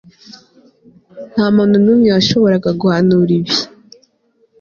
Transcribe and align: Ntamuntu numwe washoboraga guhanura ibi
Ntamuntu 1.31 1.75
numwe 1.83 2.09
washoboraga 2.15 2.69
guhanura 2.81 3.31
ibi 3.37 3.53